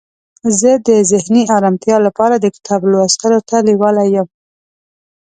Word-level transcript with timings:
زه 0.59 0.71
د 0.87 0.89
ذهني 1.11 1.43
آرامتیا 1.57 1.97
لپاره 2.07 2.35
د 2.39 2.45
کتاب 2.55 2.81
لوستلو 2.91 3.39
ته 3.49 3.57
لیواله 3.67 4.03
یم. 4.15 4.27